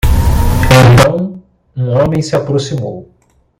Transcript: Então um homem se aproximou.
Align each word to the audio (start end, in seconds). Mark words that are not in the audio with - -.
Então 0.95 1.39
um 1.77 1.91
homem 1.91 2.23
se 2.23 2.35
aproximou. 2.35 3.07